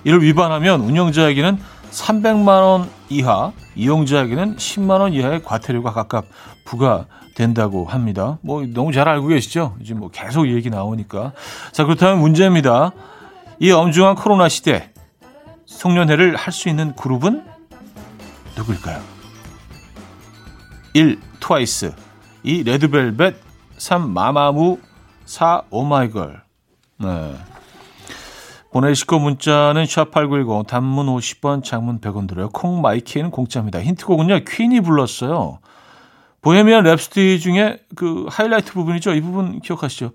이를 0.05 0.23
위반하면 0.23 0.83
운영자에게는 0.83 1.59
300만 1.91 2.49
원 2.49 2.88
이하, 3.09 3.53
이용자에게는 3.75 4.57
10만 4.57 5.00
원 5.00 5.12
이하의 5.12 5.43
과태료가 5.43 5.93
각각 5.93 6.26
부과된다고 6.64 7.87
합니다. 7.87 8.38
뭐 8.43 8.64
너무 8.67 8.93
잘 8.93 9.09
알고 9.09 9.29
계시죠? 9.29 9.76
이제 9.81 9.95
뭐 9.95 10.11
계속 10.11 10.49
얘기 10.49 10.71
나오니까. 10.71 11.33
자, 11.73 11.85
그렇다면 11.85 12.21
문제입니다. 12.21 12.93
이 13.59 13.71
엄중한 13.71 14.17
코로나 14.17 14.49
시대 14.49 14.91
송년회를 15.78 16.37
할 16.37 16.52
수 16.52 16.69
있는 16.69 16.95
그룹은 16.95 17.45
누구일까요? 18.57 19.02
1. 20.95 21.19
트와이스 21.40 21.93
2. 22.45 22.62
레드벨벳 22.62 23.35
3. 23.76 24.11
마마무 24.11 24.78
4. 25.25 25.62
오마이걸 25.71 26.43
네. 26.99 27.35
보내시고 28.73 29.19
문자는 29.19 29.85
샵8910 29.85 30.66
단문 30.66 31.07
50원 31.07 31.62
장문 31.64 32.00
100원 32.00 32.28
들어요. 32.28 32.49
콩 32.50 32.81
마이케이는 32.81 33.31
공짜입니다. 33.31 33.81
힌트곡은요. 33.83 34.40
퀸이 34.49 34.81
불렀어요. 34.81 35.59
Bohemian 36.41 36.85
Rhapsody 36.85 37.41
중에 37.40 37.78
그 37.97 38.26
하이라이트 38.28 38.73
부분이죠. 38.73 39.14
이 39.14 39.21
부분 39.21 39.61
기억하시죠? 39.61 40.12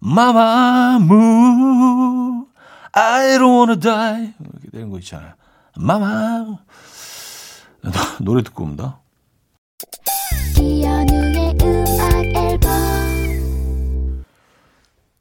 Mama 0.00 0.64
ooh 0.64 1.12
I 2.92 3.38
don't 3.38 3.56
wanna 3.56 3.76
die 3.80 4.34
이렇게 4.40 4.70
되는 4.70 4.90
거 4.90 4.98
있잖아요. 4.98 5.32
마마 5.76 6.58
노래 8.20 8.42
듣고 8.42 8.64
옵니다. 8.64 9.00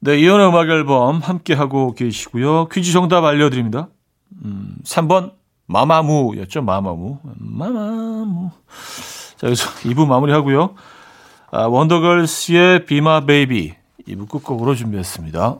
네, 0.04 0.18
이연의 0.18 0.48
음악 0.48 0.70
앨범 0.70 1.20
함께하고 1.20 1.94
계시고요. 1.94 2.68
퀴즈 2.70 2.92
정답 2.92 3.24
알려드립니다. 3.24 3.88
음, 4.44 4.76
3번 4.84 5.34
마마무였죠. 5.68 6.64
마마무. 6.64 7.20
마마무. 7.38 8.50
자, 9.38 9.48
여기서 9.48 9.70
2부 9.90 10.08
마무리하고요. 10.08 10.76
아, 11.52 11.68
원더걸스의 11.68 12.86
비마 12.86 13.26
베이비 13.26 13.76
2부 14.08 14.28
끝곡으로 14.30 14.76
준비했습니다. 14.76 15.60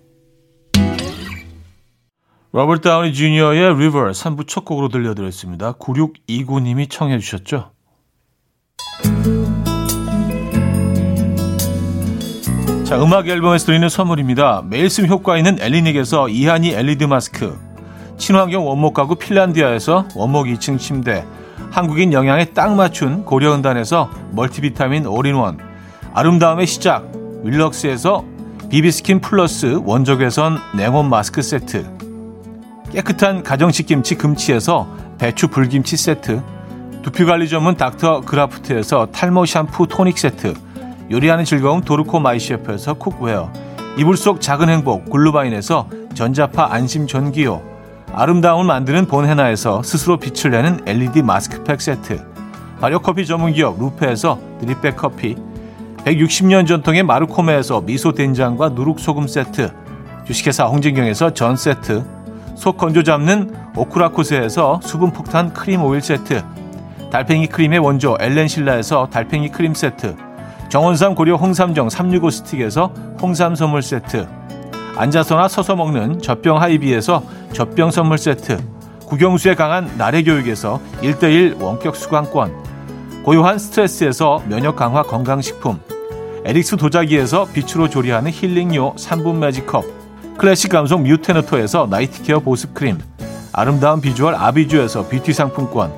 로버트 2.53 2.81
다우니 2.81 3.13
주니어의 3.13 3.63
River 3.63 4.11
3부 4.11 4.45
첫 4.45 4.65
곡으로 4.65 4.89
들려드렸습니다. 4.89 5.71
9629님이 5.73 6.89
청해 6.89 7.17
주셨죠. 7.19 7.71
자, 12.83 13.01
음악 13.01 13.29
앨범에서 13.29 13.67
드리는 13.67 13.87
선물입니다. 13.87 14.63
매일 14.65 14.89
쓰 14.89 15.05
효과 15.05 15.37
있는 15.37 15.61
엘리닉에서 15.61 16.27
이하늬 16.27 16.73
LED 16.73 17.07
마스크, 17.07 17.57
친환경 18.17 18.67
원목 18.67 18.93
가구 18.93 19.15
핀란디아에서 19.15 20.09
원목 20.13 20.47
2층 20.47 20.77
침대, 20.77 21.25
한국인 21.69 22.11
영양에 22.11 22.43
딱 22.45 22.75
맞춘 22.75 23.23
고려은단에서 23.23 24.11
multivitamin 24.31 25.05
all-in-one 25.05 25.57
아름다움의 26.13 26.67
시작 26.67 27.09
윌럭스에서 27.45 28.25
비비스킨 28.69 29.21
플러스 29.21 29.79
원적외선 29.85 30.57
냉온 30.75 31.09
마스크 31.09 31.41
세트 31.41 32.00
깨끗한 32.91 33.43
가정식 33.43 33.85
김치 33.85 34.15
금치에서 34.15 34.87
배추 35.17 35.47
불김치 35.47 35.95
세트 35.95 36.41
두피관리 37.03 37.47
전문 37.47 37.77
닥터 37.77 38.21
그라프트에서 38.21 39.07
탈모 39.07 39.45
샴푸 39.45 39.87
토닉 39.87 40.17
세트 40.17 40.53
요리하는 41.09 41.45
즐거움 41.45 41.81
도르코 41.81 42.19
마이셰프에서 42.19 42.95
cookware 42.95 43.51
이불 43.97 44.17
속 44.17 44.41
작은 44.41 44.69
행복 44.69 45.09
글루바인에서 45.09 45.87
전자파 46.13 46.67
안심 46.71 47.07
전기요 47.07 47.61
아름다움을 48.13 48.65
만드는 48.65 49.07
본헤나에서 49.07 49.83
스스로 49.83 50.17
빛을 50.17 50.51
내는 50.51 50.81
LED 50.85 51.21
마스크팩 51.21 51.81
세트 51.81 52.25
발효커피 52.81 53.25
전문기업 53.25 53.79
루페에서 53.79 54.37
drip 54.59 54.81
bag 54.81 54.97
커피 54.97 55.35
160년 56.03 56.67
전통의 56.67 57.03
마르코메에서 57.03 57.81
미소 57.81 58.11
된장과 58.11 58.69
누룩소금 58.69 59.27
세트 59.27 59.71
주식회사 60.25 60.65
홍진경에서 60.65 61.33
전 61.33 61.55
세트 61.55 62.20
속 62.55 62.77
건조 62.77 63.03
잡는 63.03 63.53
오크라코스에서 63.75 64.79
수분 64.83 65.11
폭탄 65.11 65.53
크림 65.53 65.83
오일 65.83 66.01
세트 66.01 66.43
달팽이 67.11 67.47
크림의 67.47 67.79
원조 67.79 68.17
엘렌실라에서 68.19 69.09
달팽이 69.11 69.49
크림 69.49 69.73
세트 69.73 70.15
정원삼 70.69 71.15
고려 71.15 71.35
홍삼정 71.35 71.89
365 71.89 72.29
스틱에서 72.29 72.93
홍삼 73.21 73.55
선물 73.55 73.81
세트 73.81 74.27
앉아서나 74.95 75.47
서서 75.47 75.75
먹는 75.75 76.21
젖병 76.21 76.61
하이비에서 76.61 77.23
젖병 77.53 77.91
선물 77.91 78.17
세트 78.17 78.57
국영수에 79.05 79.55
강한 79.55 79.91
나래 79.97 80.23
교육에서 80.23 80.79
1대1 81.01 81.61
원격 81.61 81.95
수강권 81.95 83.23
고요한 83.23 83.59
스트레스에서 83.59 84.41
면역 84.47 84.77
강화 84.77 85.03
건강식품 85.03 85.79
에릭스 86.45 86.77
도자기에서 86.77 87.45
빛으로 87.53 87.89
조리하는 87.89 88.31
힐링요 88.31 88.95
3분 88.95 89.35
magic 89.35 89.76
cup 89.76 90.00
클래식 90.41 90.71
감성 90.71 91.03
뮤테너토에서 91.03 91.85
night 91.87 92.16
care 92.16 92.39
보습크림 92.39 92.97
아름다운 93.53 94.01
비주얼 94.01 94.33
아비주에서 94.33 95.07
뷰티 95.07 95.33
상품권 95.33 95.93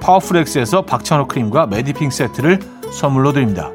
파워풀엑스에서 0.00 0.82
박찬호 0.82 1.26
크림과 1.26 1.66
메디핑 1.66 2.10
세트를 2.10 2.60
선물로 2.92 3.32
드립니다. 3.32 3.72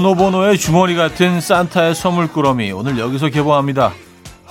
보노보노의 0.00 0.56
주머니 0.56 0.94
같은 0.94 1.42
산타의 1.42 1.94
선물꾸러미 1.94 2.72
오늘 2.72 2.98
여기서 2.98 3.28
개봉합니다. 3.28 3.92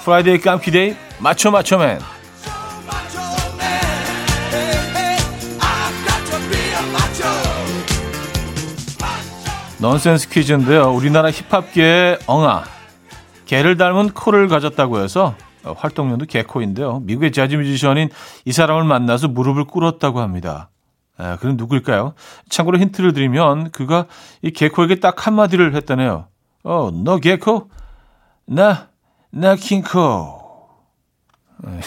Friday 0.03 0.39
깜퀴데이 0.39 0.95
맞춰 1.19 1.49
맞춰 1.49 1.84
man 1.84 1.99
넌센스 9.79 10.29
퀴즈인데요. 10.29 10.91
우리나라 10.91 11.31
힙합계의 11.31 12.19
엉아 12.27 12.65
개를 13.45 13.75
닮은 13.77 14.11
코를 14.11 14.49
가졌다고 14.49 14.99
해서 14.99 15.35
활동명도 15.63 16.25
개코인데요. 16.27 16.99
미국의 16.99 17.31
재즈 17.31 17.55
뮤지션인 17.55 18.09
이 18.45 18.51
사람을 18.51 18.83
만나서 18.83 19.29
무릎을 19.29 19.63
꿇었다고 19.63 20.19
합니다. 20.19 20.69
아, 21.19 21.35
그럼 21.35 21.57
누굴까요? 21.57 22.13
참고로 22.49 22.79
힌트를 22.79 23.11
드리면 23.13 23.71
그가 23.71 24.05
이 24.41 24.51
개코에게 24.51 25.01
딱 25.01 25.27
한마디를 25.27 25.75
했다네요. 25.75 26.27
어, 26.63 26.91
너 26.91 27.17
개코? 27.19 27.69
나, 28.45 28.87
나 29.29 29.55
킹코. 29.55 30.39
네. 31.65 31.79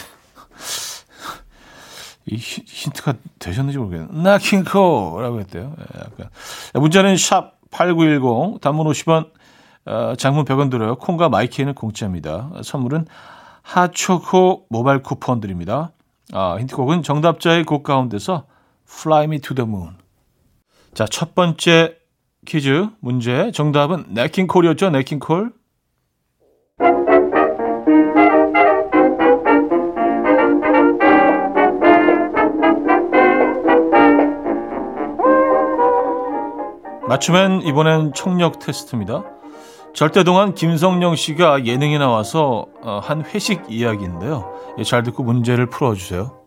이 2.27 2.37
힌트가 2.37 3.15
되셨는지 3.39 3.79
모르겠네요. 3.79 4.23
나 4.23 4.37
킹코라고 4.37 5.41
했대요. 5.41 5.75
네, 5.79 5.85
약간. 5.99 6.29
문자는 6.75 7.17
샵 7.17 7.55
8910, 7.71 8.61
단문 8.61 8.87
50원, 8.87 9.31
어, 9.87 10.15
장문 10.17 10.45
100원 10.45 10.71
들어요. 10.71 10.97
콩과 10.97 11.31
마이케이는 11.31 11.75
공짜입니다. 11.75 12.51
선물은 12.63 13.07
핫초코 13.63 14.67
모바일 14.69 15.03
쿠폰 15.03 15.41
드립니다. 15.41 15.93
아, 16.35 16.57
힌트곡은 16.59 17.03
정답자의 17.03 17.65
곡 17.65 17.83
가운데서 17.83 18.45
Fly 18.93 19.25
Me 19.25 19.41
to 19.41 19.55
the 19.55 19.69
Moon. 19.69 19.97
자, 20.95 21.07
첫 21.07 21.35
번째 21.35 21.97
퀴즈 22.47 22.89
문제 23.01 23.51
정답은 23.53 24.07
네킹콜이었죠. 24.09 24.91
네킹콜. 24.91 25.53
맞추면 37.09 37.63
이번엔 37.63 38.15
청력 38.15 38.59
테스트입니다. 38.59 39.25
절대 39.95 40.25
동안 40.25 40.55
김성령 40.55 41.15
씨가 41.15 41.67
예능에 41.67 41.99
나와서 41.99 42.67
어, 42.81 43.01
한 43.03 43.23
회식 43.23 43.65
이야기인데요. 43.69 44.51
예, 44.79 44.85
잘 44.85 45.03
듣고 45.03 45.23
문제를 45.23 45.67
풀어주세요. 45.67 46.42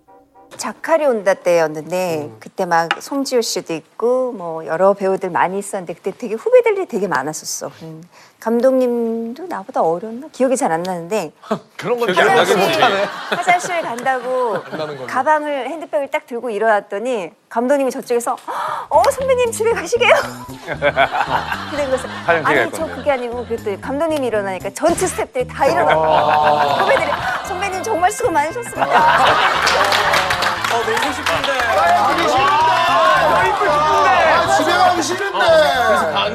자카리 0.57 1.05
온다 1.05 1.33
때였는데 1.33 2.29
음. 2.31 2.37
그때 2.39 2.65
막 2.65 2.89
송지효 2.99 3.41
씨도 3.41 3.73
있고 3.73 4.31
뭐 4.33 4.65
여러 4.65 4.93
배우들 4.93 5.29
많이 5.29 5.57
있었는데 5.59 5.93
그때 5.93 6.11
되게 6.17 6.35
후배들이 6.35 6.85
되게 6.87 7.07
많았었어. 7.07 7.71
음. 7.83 8.03
감독님도 8.39 9.47
나보다 9.47 9.81
어렸나 9.81 10.27
기억이 10.31 10.55
잘 10.55 10.71
안 10.71 10.83
나는데 10.83 11.31
그런 11.77 11.99
건 11.99 12.09
화장실, 12.09 12.57
못하네. 12.57 13.03
화장실 13.29 13.81
간다고 13.81 14.61
가방을 15.07 15.69
핸드백을 15.69 16.09
딱 16.09 16.25
들고 16.27 16.49
일어났더니 16.49 17.31
감독님이 17.49 17.89
저쪽에서 17.91 18.35
어 18.89 19.03
선배님 19.11 19.51
집에 19.51 19.71
가시게요. 19.71 20.13
근데 21.69 21.85
그래서 21.85 22.07
아니 22.27 22.71
저 22.71 22.85
그게 22.87 23.11
아니고 23.11 23.45
그랬더니 23.45 23.79
감독님이 23.79 24.27
일어나니까 24.27 24.71
전체 24.73 25.07
스태프들이 25.07 25.47
다 25.47 25.65
일어나고 25.65 26.03
아. 26.03 26.83
후배들이 26.83 27.09
선배님 27.47 27.83
정말 27.83 28.11
수고 28.11 28.31
많으셨습니다. 28.31 29.15
어, 30.75 30.83
놀고 30.83 31.11
싶은데. 31.13 31.57
가기 31.57 32.29
싫은데. 32.29 33.29
놀고 33.29 33.65
싶은데. 33.65 34.09
집에 34.57 34.69
가기 34.77 35.01
싫은데. 35.03 35.45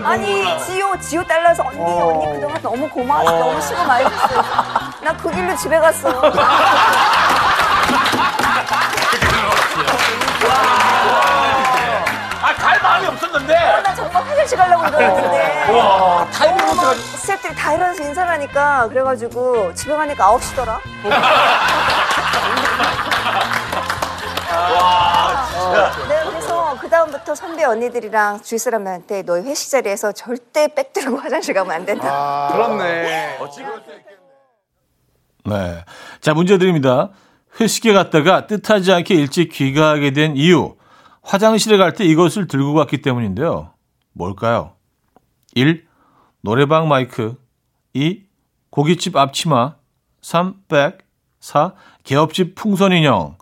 아니 0.05 0.24
지호 0.64 0.98
지호 0.98 1.22
딸라서 1.24 1.62
언니 1.66 1.79
어. 1.81 2.09
언니 2.09 2.26
그동안 2.35 2.62
너무 2.62 2.88
고마웠어. 2.88 3.35
어. 3.35 3.38
너무 3.38 3.61
수고 3.61 3.85
많이 3.85 4.05
했어. 4.05 4.42
나 5.03 5.11
그 5.20 5.31
길로 5.31 5.55
집에 5.57 5.79
갔어. 5.79 6.09
아, 12.42 12.55
갈 12.55 12.81
마음이 12.81 13.07
없었는데. 13.09 13.55
어, 13.55 13.83
나 13.83 13.94
정말 13.94 14.22
화장실 14.24 14.57
가려고 14.57 14.83
그러는데. 14.85 15.70
와, 15.72 16.26
타이밍 16.33 16.57
못 16.66 16.72
해가지고. 16.72 17.16
스태프들이 17.18 17.55
다 17.55 17.72
일어나서 17.74 18.03
인사를 18.03 18.31
하니까 18.33 18.88
그래가지고 18.88 19.74
집에 19.74 19.94
가니까 19.94 20.26
9시더라. 20.33 20.79
네, 26.09 26.25
그래서 26.31 26.77
그 26.81 26.88
다음부터 26.88 27.35
선배 27.35 27.64
언니들이랑 27.64 28.42
주위 28.42 28.59
사람들한테 28.59 29.23
너희 29.23 29.42
회식 29.42 29.70
자리에서 29.70 30.12
절대 30.12 30.68
백 30.75 30.92
들고 30.92 31.16
화장실 31.18 31.55
가면 31.55 31.73
안 31.73 31.85
된다. 31.87 32.09
아, 32.11 32.53
그렇네. 32.53 33.38
네. 35.44 35.85
자, 36.20 36.35
문제 36.35 36.59
드립니다. 36.59 37.11
회식에 37.61 37.92
갔다가 37.92 38.46
뜻하지 38.46 38.92
않게 38.92 39.14
일찍 39.14 39.49
귀가하게 39.51 40.12
된 40.12 40.37
이유. 40.37 40.77
화장실에 41.23 41.77
갈 41.77 41.94
때 41.94 42.05
이것을 42.05 42.46
들고 42.46 42.75
갔기 42.75 43.03
때문인데요. 43.03 43.73
뭘까요? 44.12 44.75
1. 45.55 45.87
노래방 46.42 46.88
마이크 46.88 47.37
2. 47.94 48.25
고깃집 48.70 49.16
앞치마 49.16 49.75
3. 50.23 50.55
백 50.68 50.99
4. 51.40 51.73
개업집 52.05 52.55
풍선인형 52.55 53.37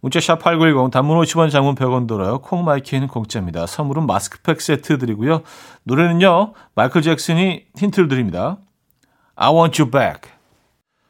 문자 0.00 0.20
샵 0.20 0.38
8910 0.38 0.90
단문 0.90 1.18
50원 1.20 1.50
장문 1.50 1.74
100원 1.74 2.06
들어요. 2.06 2.38
콩 2.38 2.58
마이크는 2.58 3.08
공짜입니다. 3.08 3.66
선물은 3.66 4.06
마스크팩 4.06 4.60
세트 4.60 4.98
드리고요. 4.98 5.42
노래는요. 5.84 6.52
마이클 6.74 7.02
잭슨이 7.02 7.64
힌트를 7.76 8.08
드립니다. 8.08 8.58
I 9.34 9.52
want 9.52 9.80
you 9.80 9.90
back. 9.90 10.32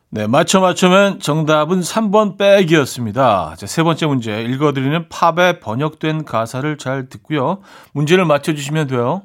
네, 0.08 0.26
맞춰 0.26 0.60
맞추면 0.60 1.20
정답은 1.20 1.80
3번 1.80 2.38
백이었습니다. 2.38 3.56
자, 3.58 3.66
세 3.66 3.82
번째 3.82 4.06
문제 4.06 4.42
읽어드리는 4.42 5.08
팝에 5.08 5.60
번역된 5.60 6.24
가사를 6.24 6.78
잘 6.78 7.08
듣고요. 7.08 7.58
문제를 7.92 8.24
맞춰주시면 8.24 8.86
돼요. 8.86 9.22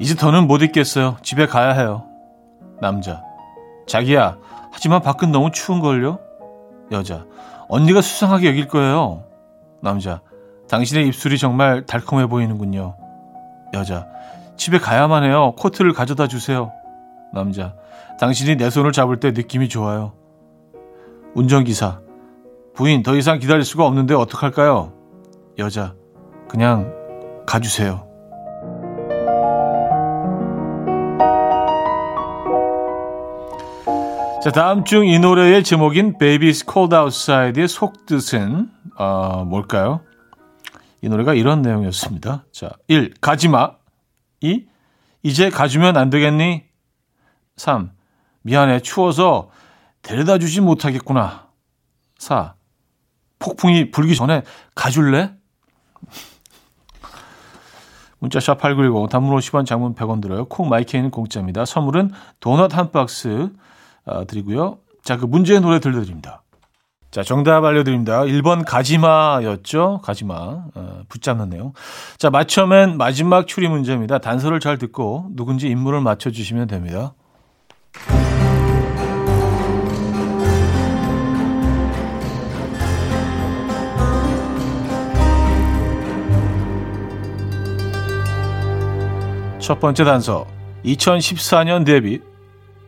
이제 0.00 0.14
더는 0.14 0.46
못 0.46 0.62
있겠어요. 0.62 1.16
집에 1.22 1.46
가야 1.46 1.72
해요. 1.72 2.04
남자. 2.80 3.22
자기야, 3.86 4.38
하지만 4.72 5.02
밖은 5.02 5.30
너무 5.30 5.50
추운걸요? 5.50 6.18
여자. 6.92 7.24
언니가 7.68 8.00
수상하게 8.02 8.48
여길 8.48 8.68
거예요. 8.68 9.24
남자. 9.80 10.20
당신의 10.68 11.06
입술이 11.08 11.38
정말 11.38 11.86
달콤해 11.86 12.26
보이는군요. 12.26 12.96
여자. 13.74 14.06
집에 14.56 14.78
가야만 14.78 15.24
해요. 15.24 15.54
코트를 15.58 15.92
가져다 15.92 16.26
주세요. 16.26 16.72
남자. 17.32 17.74
당신이 18.18 18.56
내 18.56 18.70
손을 18.70 18.92
잡을 18.92 19.20
때 19.20 19.32
느낌이 19.32 19.68
좋아요. 19.68 20.12
운전기사. 21.34 22.00
부인, 22.74 23.02
더 23.02 23.14
이상 23.16 23.38
기다릴 23.38 23.64
수가 23.64 23.86
없는데 23.86 24.14
어떡할까요? 24.14 24.92
여자. 25.58 25.94
그냥 26.48 26.92
가주세요. 27.46 28.06
자, 34.44 34.50
다음 34.50 34.84
중 34.84 35.06
이 35.06 35.18
노래의 35.18 35.64
제목인 35.64 36.18
Baby's 36.18 36.70
Cold 36.70 36.94
Outside의 36.94 37.66
속뜻은 37.66 38.70
어, 38.94 39.42
뭘까요? 39.46 40.02
이 41.00 41.08
노래가 41.08 41.32
이런 41.32 41.62
내용이었습니다. 41.62 42.44
자, 42.52 42.72
1. 42.88 43.14
가지마. 43.22 43.70
2. 44.42 44.66
이제 45.22 45.48
가주면 45.48 45.96
안 45.96 46.10
되겠니? 46.10 46.62
3. 47.56 47.90
미안해. 48.42 48.80
추워서 48.80 49.48
데려다 50.02 50.36
주지 50.36 50.60
못하겠구나. 50.60 51.48
4. 52.18 52.54
폭풍이 53.38 53.92
불기 53.92 54.14
전에 54.14 54.42
가줄래? 54.74 55.32
문자 58.18 58.40
샵 58.40 58.58
8910 58.58 59.08
단문 59.08 59.34
50원 59.38 59.64
장문 59.64 59.94
100원 59.94 60.20
들어요. 60.20 60.44
콩 60.44 60.68
마이케이는 60.68 61.10
공짜입니다. 61.10 61.64
선물은 61.64 62.10
도넛 62.40 62.76
한 62.76 62.92
박스 62.92 63.28
어, 63.38 63.50
드리고요. 64.26 64.78
자, 65.02 65.16
그 65.16 65.26
문제의 65.26 65.60
노래 65.60 65.80
들려드립니다. 65.80 66.42
자, 67.10 67.22
정답 67.22 67.64
알려드립니다. 67.64 68.22
1번 68.22 68.64
가지마였죠? 68.66 70.00
가지마. 70.02 70.34
어, 70.74 71.02
붙잡는 71.08 71.48
내용. 71.48 71.72
자, 72.18 72.28
맞춰맨 72.28 72.96
마지막 72.96 73.46
추리 73.46 73.68
문제입니다. 73.68 74.18
단서를 74.18 74.58
잘 74.58 74.78
듣고 74.78 75.28
누군지 75.30 75.68
인물을 75.68 76.00
맞춰주시면 76.00 76.66
됩니다. 76.66 77.14
첫 89.60 89.80
번째 89.80 90.04
단서 90.04 90.46
2014년 90.84 91.86
데뷔 91.86 92.20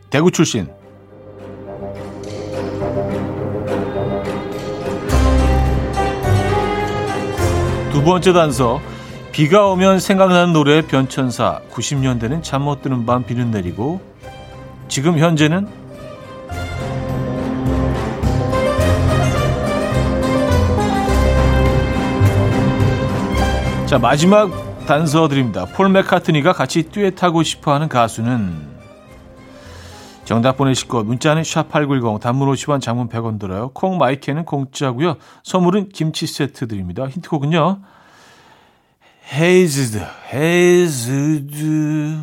대구 0.09 0.31
출신 0.31 0.67
번째 8.07 8.31
단서 8.31 8.79
비가 9.33 9.67
오면 9.67 9.99
생각나는 9.99 10.53
노래 10.53 10.81
변천사 10.81 11.59
90년대는 11.73 12.41
잠 12.41 12.61
못 12.61 12.81
드는 12.81 13.05
밤 13.05 13.23
비는 13.25 13.51
내리고 13.51 13.99
지금 14.87 15.17
현재는 15.19 15.67
자 23.85 23.97
마지막 23.97 24.85
단서 24.85 25.27
드립니다. 25.27 25.65
폴 25.65 25.89
맥카트니가 25.89 26.53
같이 26.53 26.83
듀엣하고 26.83 27.43
싶어하는 27.43 27.89
가수는 27.89 28.76
정답 30.27 30.57
보내실 30.57 30.89
것 30.89 31.05
문자는 31.05 31.43
샵8910 31.43 32.19
단문 32.19 32.51
50원 32.51 32.81
장문 32.81 33.07
100원 33.07 33.39
들어요. 33.39 33.71
콩 33.73 33.97
마이크는 33.97 34.43
공짜고요. 34.43 35.15
선물은 35.43 35.87
김치 35.87 36.27
세트 36.27 36.67
드립니다. 36.67 37.07
힌트곡은요. 37.07 37.79
헤이즈드 39.33 40.05
헤이즈드 40.33 41.63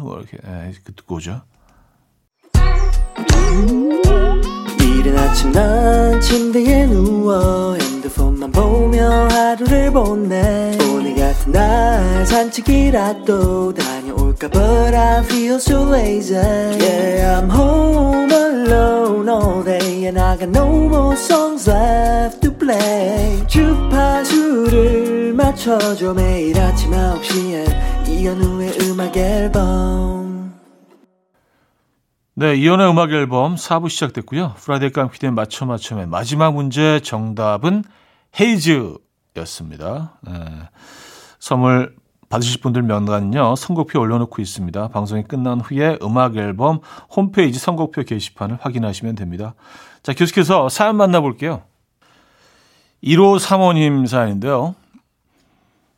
뭐 0.03 0.19
이렇게 0.19 0.37
에, 0.37 0.73
그 0.85 0.93
듣고 0.93 1.15
오죠. 1.15 1.41
이른 4.83 5.19
아침 5.19 5.53
난 5.53 6.21
침대에 6.21 6.85
누워 6.87 7.75
핸드폰만 7.77 8.53
보며 8.53 9.29
하루를 9.31 9.91
보내 9.91 10.77
오늘 10.93 11.17
같은 11.17 11.53
날 11.53 12.27
산책이라도 12.27 13.73
다 13.73 13.94
녀올까 14.35 14.49
But 14.51 14.95
I 14.95 15.23
feel 15.25 15.57
so 15.57 15.85
lazy. 15.91 16.35
Yeah 16.35 17.41
I'm 17.41 17.51
home 17.51 18.31
alone 18.31 19.29
all 19.29 19.63
day 19.65 20.07
And 20.07 20.21
I 20.21 20.37
got 20.37 20.51
no 20.51 20.67
more 20.89 21.17
songs 21.17 21.69
left 21.71 22.41
to 22.41 22.53
play. 22.53 23.47
주파수를 23.47 25.33
맞춰줘 25.35 26.15
매일 26.15 26.59
아침 26.61 26.91
9시에. 26.91 28.09
이현우의 28.09 28.79
음악 28.83 29.17
앨범. 29.17 30.55
네, 32.37 32.57
이현우의 32.57 32.91
음악 32.91 33.13
앨범 33.13 33.55
4부 33.55 33.89
시작됐고요. 33.89 34.55
Friday 34.57 34.91
깡피디의 34.91 35.33
맞춰 35.33 35.67
맞춰맨 35.67 36.11
마지막 36.11 36.53
문제 36.55 36.99
정답은 37.01 37.85
헤이즈였습니다. 38.41 40.19
네, 40.23 40.33
선물 41.39 41.95
받으실 42.35 42.61
분들 42.61 42.83
명단은요. 42.83 43.55
선곡표 43.55 44.01
올려놓고 44.01 44.43
있습니다. 44.43 44.89
방송이 44.89 45.23
끝난 45.23 45.61
후에 45.61 45.99
음악 46.03 46.37
앨범 46.37 46.81
홈페이지 47.15 47.61
선곡표 47.61 48.03
게시판을 48.03 48.59
확인하시면 48.61 49.15
됩니다. 49.15 49.55
자, 50.03 50.13
계속해서 50.13 50.69
사연 50.69 50.97
만나볼게요. 50.97 51.63
1호 53.05 53.39
사모님 53.39 54.07
사연인데요. 54.07 54.75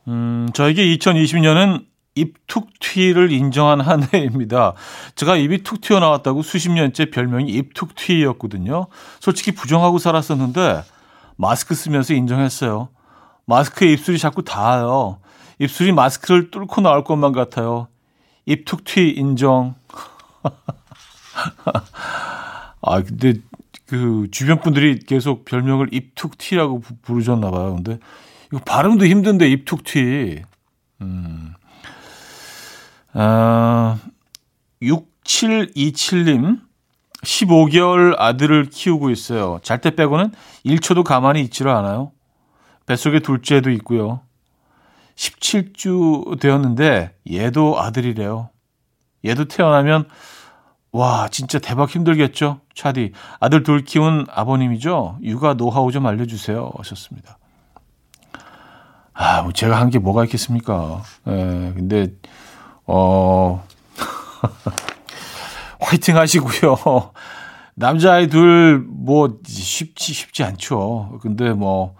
음, 0.08 0.50
저에게 0.52 0.84
2020년은 0.98 1.86
입툭 2.14 2.68
튀를 2.80 3.32
인정한 3.32 3.80
한 3.80 4.06
해입니다. 4.12 4.74
제가 5.14 5.36
입이 5.36 5.62
툭 5.62 5.80
튀어나왔다고 5.80 6.42
수십 6.42 6.70
년째 6.70 7.08
별명이 7.08 7.50
입툭 7.50 7.94
튀였거든요. 7.94 8.88
솔직히 9.20 9.52
부정하고 9.52 9.98
살았었는데 9.98 10.82
마스크 11.36 11.74
쓰면서 11.74 12.12
인정했어요. 12.12 12.90
마스크에 13.46 13.90
입술이 13.92 14.18
자꾸 14.18 14.42
닿아요. 14.42 15.18
입술이 15.58 15.92
마스크를 15.92 16.50
뚫고 16.50 16.80
나올 16.80 17.04
것만 17.04 17.32
같아요. 17.32 17.88
입툭 18.44 18.84
튀 18.84 19.08
인정. 19.10 19.74
아, 22.82 23.02
근데 23.02 23.34
그 23.86 24.28
주변 24.30 24.60
분들이 24.60 24.98
계속 24.98 25.44
별명을 25.44 25.88
입툭 25.92 26.38
튀라고 26.38 26.82
부르셨나 27.02 27.50
봐요. 27.50 27.74
근데 27.74 27.98
이거 28.52 28.60
발음도 28.64 29.06
힘든데 29.06 29.48
입툭 29.48 29.84
튀. 29.84 30.42
음. 31.00 31.54
아, 33.12 33.98
6727님, 34.82 36.60
15개월 37.22 38.14
아들을 38.18 38.68
키우고 38.70 39.10
있어요. 39.10 39.58
잘 39.62 39.80
때 39.80 39.90
빼고는 39.96 40.32
1초도 40.64 41.02
가만히 41.02 41.40
있지를 41.42 41.70
않아요. 41.72 42.12
뱃속에 42.86 43.20
둘째도 43.20 43.70
있고요. 43.70 44.20
17주 45.16 46.38
되었는데 46.40 47.14
얘도 47.30 47.80
아들이래요. 47.80 48.50
얘도 49.24 49.46
태어나면 49.46 50.08
와 50.92 51.28
진짜 51.28 51.58
대박 51.58 51.90
힘들겠죠. 51.90 52.60
차디 52.74 53.12
아들 53.40 53.62
둘 53.62 53.84
키운 53.84 54.26
아버님이죠. 54.30 55.18
육아 55.22 55.54
노하우 55.54 55.90
좀 55.92 56.06
알려주세요. 56.06 56.70
하셨습니다. 56.78 57.38
아, 59.12 59.42
뭐 59.42 59.52
제가 59.52 59.80
한 59.80 59.90
게 59.90 59.98
뭐가 59.98 60.24
있겠습니까? 60.24 61.02
예, 61.26 61.72
근데 61.74 62.08
어, 62.86 63.66
화이팅 65.80 66.16
하시고요. 66.16 66.76
남자아이 67.74 68.28
둘, 68.28 68.84
뭐, 68.88 69.38
쉽지, 69.46 70.14
쉽지 70.14 70.44
않죠. 70.44 71.18
근데 71.20 71.52
뭐, 71.52 71.94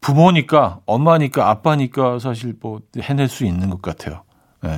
부모니까, 0.00 0.80
엄마니까, 0.86 1.48
아빠니까 1.48 2.18
사실 2.18 2.54
뭐, 2.60 2.80
해낼 2.98 3.28
수 3.28 3.44
있는 3.44 3.70
것 3.70 3.82
같아요. 3.82 4.22
예. 4.64 4.70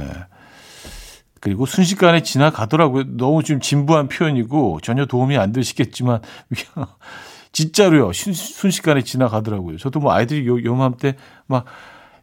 그리고 1.40 1.66
순식간에 1.66 2.22
지나가더라고요. 2.22 3.16
너무 3.16 3.42
좀 3.42 3.60
진부한 3.60 4.08
표현이고, 4.08 4.80
전혀 4.82 5.06
도움이 5.06 5.36
안 5.38 5.52
되시겠지만, 5.52 6.20
진짜로요. 7.52 8.12
순식간에 8.12 9.02
지나가더라고요. 9.02 9.76
저도 9.76 10.00
뭐 10.00 10.12
아이들이 10.12 10.46
요, 10.46 10.62
요맘때 10.62 11.16
막, 11.46 11.66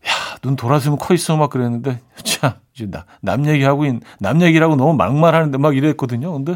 야, 0.08 0.38
눈 0.42 0.56
돌아서면 0.56 0.98
커 0.98 1.14
있어 1.14 1.38
막 1.38 1.50
그랬는데 1.50 2.00
참 2.24 2.54
이제 2.74 2.88
나, 2.88 3.06
남 3.22 3.46
얘기하고 3.46 3.86
있, 3.86 4.00
남 4.20 4.42
얘기라고 4.42 4.76
너무 4.76 4.94
막말하는데 4.94 5.58
막 5.58 5.78
이랬거든요. 5.78 6.34
근데 6.34 6.56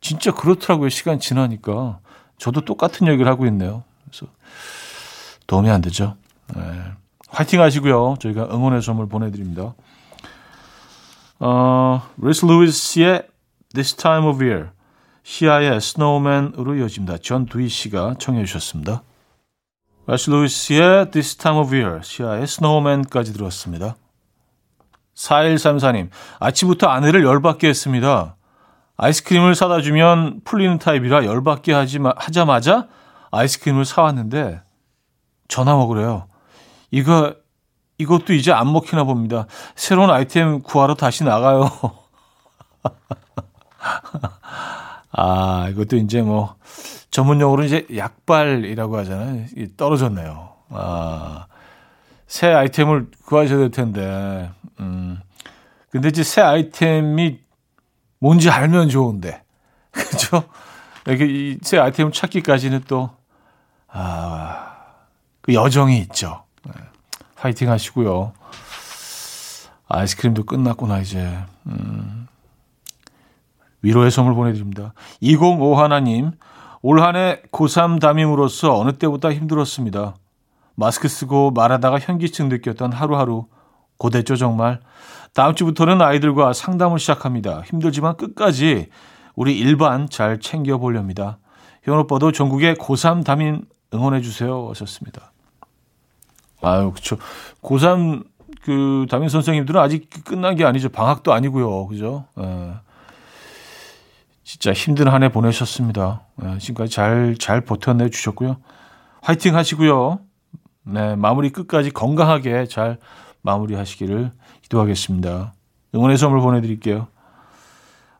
진짜 0.00 0.32
그렇더라고요. 0.32 0.88
시간 0.88 1.18
지나니까 1.18 1.98
저도 2.38 2.64
똑같은 2.64 3.06
얘기를 3.08 3.30
하고 3.30 3.46
있네요. 3.46 3.82
그래서 4.04 4.26
도움이 5.52 5.68
안 5.68 5.82
되죠. 5.82 6.16
네. 6.56 6.62
화이팅 7.28 7.60
하시고요. 7.60 8.16
저희가 8.20 8.48
응원의 8.50 8.80
선물 8.80 9.06
보내드립니다. 9.06 9.74
어, 11.40 12.02
리스 12.16 12.46
루이스의 12.46 13.26
This 13.74 13.96
Time 13.96 14.26
of 14.30 14.42
Year, 14.42 14.70
시아의 15.24 15.76
Snowman으로 15.76 16.76
이어집니다. 16.76 17.18
전 17.18 17.44
두희 17.44 17.68
씨가 17.68 18.14
청해 18.18 18.46
주셨습니다. 18.46 19.02
리스 20.06 20.30
루이스의 20.30 21.10
This 21.10 21.36
Time 21.36 21.60
of 21.60 21.74
Year, 21.74 22.00
시아의 22.02 22.44
Snowman까지 22.44 23.34
들었습니다. 23.34 23.96
4134님, 25.14 26.08
아침부터 26.38 26.86
아내를 26.86 27.24
열받게 27.24 27.68
했습니다. 27.68 28.36
아이스크림을 28.96 29.54
사다 29.54 29.82
주면 29.82 30.40
풀리는 30.44 30.78
타입이라 30.78 31.26
열받게 31.26 31.74
하지 31.74 31.98
마, 31.98 32.14
하자마자 32.16 32.88
아이스크림을 33.30 33.84
사왔는데 33.84 34.62
전화 35.48 35.76
먹으래요. 35.76 36.28
이거 36.90 37.34
이것도 37.98 38.34
이제 38.34 38.52
안 38.52 38.72
먹히나 38.72 39.04
봅니다. 39.04 39.46
새로운 39.76 40.10
아이템 40.10 40.62
구하러 40.62 40.94
다시 40.94 41.24
나가요. 41.24 41.70
아, 45.12 45.68
이것도 45.70 45.96
이제 45.96 46.22
뭐 46.22 46.56
전문 47.10 47.40
용어로 47.40 47.64
이제 47.64 47.86
약발이라고 47.94 48.98
하잖아요. 48.98 49.46
떨어졌네요. 49.76 50.52
아. 50.70 51.46
새 52.32 52.46
아이템을 52.46 53.08
구하셔야 53.26 53.58
될 53.58 53.70
텐데. 53.70 54.50
음. 54.80 55.20
근데 55.90 56.08
이제 56.08 56.22
새 56.22 56.40
아이템이 56.40 57.40
뭔지 58.18 58.48
알면 58.48 58.88
좋은데. 58.88 59.42
그죠? 59.92 60.42
이렇게 61.06 61.26
이새 61.26 61.76
아이템 61.76 62.10
찾기까지는 62.10 62.84
또, 62.88 63.10
아, 63.88 64.71
그 65.42 65.54
여정이 65.54 65.98
있죠. 66.00 66.44
네. 66.64 66.72
파이팅 67.36 67.70
하시고요. 67.70 68.32
아이스크림도 69.88 70.44
끝났구나, 70.44 71.00
이제. 71.00 71.38
음. 71.66 72.26
위로의 73.82 74.10
선물 74.10 74.34
보내드립니다. 74.34 74.94
205 75.20 75.74
하나님, 75.76 76.32
올 76.82 77.00
한 77.00 77.16
해 77.16 77.42
고3 77.52 78.00
담임으로서 78.00 78.78
어느 78.78 78.92
때보다 78.92 79.32
힘들었습니다. 79.32 80.14
마스크 80.74 81.08
쓰고 81.08 81.50
말하다가 81.50 81.98
현기증 81.98 82.48
느꼈던 82.48 82.92
하루하루 82.92 83.46
고됐죠, 83.98 84.36
정말. 84.36 84.80
다음 85.34 85.54
주부터는 85.54 86.00
아이들과 86.00 86.52
상담을 86.52 86.98
시작합니다. 86.98 87.62
힘들지만 87.62 88.16
끝까지 88.16 88.88
우리 89.34 89.58
일반 89.58 90.08
잘 90.08 90.38
챙겨보렵니다. 90.40 91.38
현 91.82 91.98
오빠도 91.98 92.32
전국의 92.32 92.76
고3 92.76 93.24
담임 93.24 93.62
응원해주세요. 93.92 94.68
하셨습니다. 94.70 95.31
아유, 96.62 96.92
그쵸. 96.94 97.16
고3 97.62 98.24
그 98.62 99.06
담임 99.10 99.28
선생님들은 99.28 99.80
아직 99.80 100.08
끝난 100.24 100.54
게 100.54 100.64
아니죠. 100.64 100.88
방학도 100.88 101.32
아니고요. 101.32 101.86
그죠? 101.88 102.24
예. 102.40 102.74
진짜 104.44 104.72
힘든 104.72 105.08
한 105.08 105.22
해 105.22 105.30
보내셨습니다. 105.30 106.22
예, 106.44 106.58
지금까지 106.58 106.92
잘, 106.92 107.36
잘 107.38 107.62
버텨내 107.62 108.10
주셨고요. 108.10 108.56
화이팅 109.22 109.56
하시고요. 109.56 110.20
네, 110.84 111.16
마무리 111.16 111.50
끝까지 111.50 111.90
건강하게 111.90 112.66
잘 112.66 112.98
마무리 113.40 113.74
하시기를 113.74 114.30
기도하겠습니다. 114.62 115.54
응원의 115.94 116.18
선물 116.18 116.40
보내드릴게요. 116.40 117.08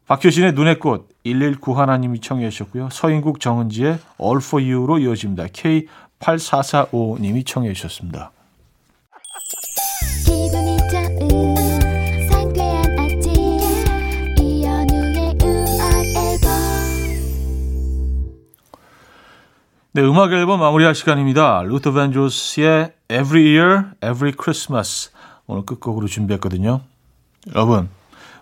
박효신의 0.06 0.52
눈의 0.52 0.78
꽃 0.78 1.08
119 1.24 1.74
하나님이 1.78 2.20
청해 2.20 2.50
주셨고요. 2.50 2.88
서인국 2.90 3.40
정은지의 3.40 3.98
All 4.20 4.38
for 4.38 4.62
You로 4.64 4.98
이어집니다. 4.98 5.46
K8445님이 6.22 7.44
청해 7.46 7.72
주셨습니다. 7.72 8.30
네, 19.94 20.00
음악 20.00 20.32
앨범 20.32 20.60
마무리할 20.60 20.94
시간입니다. 20.94 21.62
루터 21.64 21.92
밴조스의 21.92 22.94
Every 23.10 23.58
Year, 23.58 23.84
Every 24.02 24.32
Christmas 24.40 25.10
오늘 25.46 25.66
끝곡으로 25.66 26.06
준비했거든요. 26.06 26.80
여러분, 27.54 27.90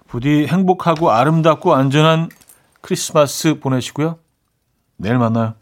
부디 0.06 0.46
행복하고 0.46 1.10
아름답고 1.10 1.74
안전한 1.74 2.28
크리스마스 2.82 3.58
보내시고요. 3.58 4.18
내일 4.96 5.18
만나요. 5.18 5.54